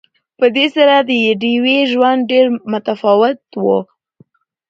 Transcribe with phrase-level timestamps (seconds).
[0.39, 3.79] په دې سره د ډیوې ژوند ډېر متفاوت وو